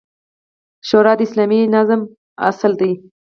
شورا 0.87 1.13
د 1.17 1.21
اسلامي 1.27 1.59
نظام 1.75 2.01
اصل 2.49 2.71
دی 2.79 2.91